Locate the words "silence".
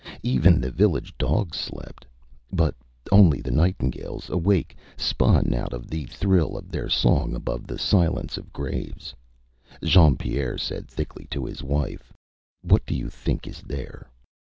7.77-8.35